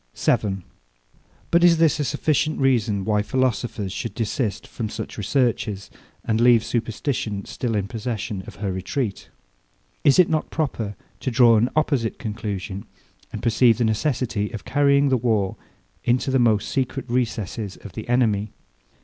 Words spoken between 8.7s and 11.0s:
retreat? Is it not proper